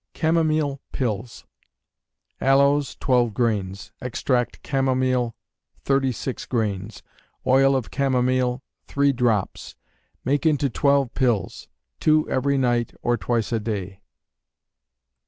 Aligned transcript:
Chamomile 0.15 0.81
Pills. 0.91 1.45
Aloes, 2.41 2.95
twelve 2.95 3.35
grains; 3.35 3.91
extract 4.01 4.65
chamomile, 4.65 5.35
thirty 5.83 6.11
six 6.11 6.47
grains; 6.47 7.03
oil 7.45 7.75
of 7.75 7.89
chamomile, 7.93 8.63
three 8.87 9.13
drops; 9.13 9.75
make 10.25 10.43
into 10.43 10.71
twelve 10.71 11.13
pills: 11.13 11.67
two 11.99 12.27
every 12.31 12.57
night, 12.57 12.95
or 13.03 13.15
twice 13.15 13.51
a 13.51 13.59
day. 13.59 14.01